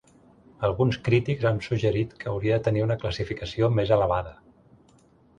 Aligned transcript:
Alguns 0.67 0.95
crítics 1.07 1.43
han 1.49 1.59
suggerit 1.65 2.15
que 2.23 2.31
hauria 2.31 2.57
de 2.59 2.63
tenir 2.67 2.81
una 2.85 2.97
classificació 3.03 3.69
més 3.81 3.93
elevada. 3.99 4.33